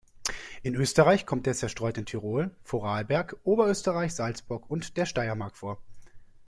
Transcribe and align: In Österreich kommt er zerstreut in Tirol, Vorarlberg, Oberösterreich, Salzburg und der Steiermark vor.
In 0.63 0.73
Österreich 0.73 1.27
kommt 1.27 1.45
er 1.45 1.53
zerstreut 1.53 1.95
in 1.99 2.07
Tirol, 2.07 2.49
Vorarlberg, 2.63 3.35
Oberösterreich, 3.43 4.15
Salzburg 4.15 4.67
und 4.67 4.97
der 4.97 5.05
Steiermark 5.05 5.55
vor. 5.55 5.79